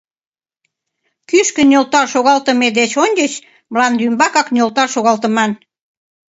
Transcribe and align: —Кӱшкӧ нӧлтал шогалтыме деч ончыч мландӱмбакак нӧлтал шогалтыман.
—Кӱшкӧ 1.29 1.61
нӧлтал 1.71 2.05
шогалтыме 2.13 2.67
деч 2.79 2.91
ончыч 3.03 3.33
мландӱмбакак 3.73 4.47
нӧлтал 4.55 4.87
шогалтыман. 4.95 5.51